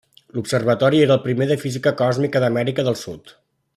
[0.37, 3.37] L'observatori era el primer de física còsmica d'Amèrica del Sud.